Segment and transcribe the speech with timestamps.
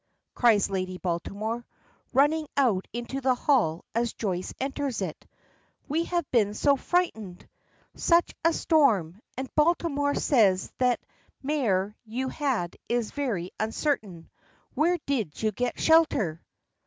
[0.33, 1.63] cries Lady Baltimore,
[2.11, 5.27] running out into the hall as Joyce enters it.
[5.87, 7.47] "We have been so frightened!
[7.95, 10.99] Such a storm, and Baltimore says that
[11.43, 14.31] mare you had is very uncertain.
[14.73, 16.41] Where did you get shelter?"